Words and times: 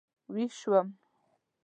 وېښ 0.33 0.51
شوم. 0.59 0.87